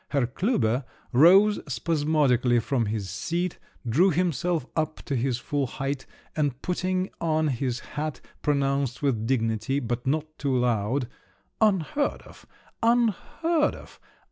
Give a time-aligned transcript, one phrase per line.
[0.09, 6.59] Herr Klüber rose spasmodically from his seat, drew himself up to his full height, and
[6.63, 11.07] putting on his hat pronounced with dignity, but not too loud,
[11.61, 12.47] "Unheard of!
[12.81, 13.99] Unheard of!